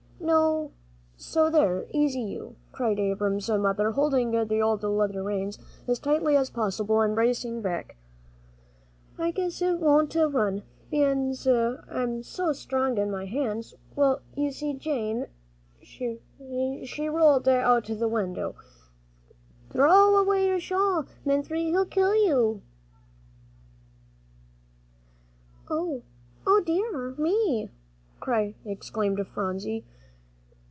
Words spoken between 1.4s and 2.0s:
there,